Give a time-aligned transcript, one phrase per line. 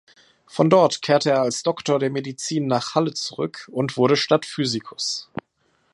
[0.47, 5.29] Von dort kehrte er als Doktor der Medizin nach Halle zurück und wurde Stadtphysikus.